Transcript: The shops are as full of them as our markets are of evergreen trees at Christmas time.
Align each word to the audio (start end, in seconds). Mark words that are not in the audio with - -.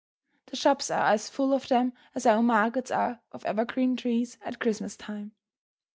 The 0.47 0.55
shops 0.55 0.89
are 0.89 1.13
as 1.13 1.29
full 1.29 1.53
of 1.53 1.67
them 1.67 1.93
as 2.15 2.25
our 2.25 2.41
markets 2.41 2.89
are 2.89 3.19
of 3.31 3.45
evergreen 3.45 3.95
trees 3.95 4.39
at 4.43 4.57
Christmas 4.57 4.97
time. 4.97 5.33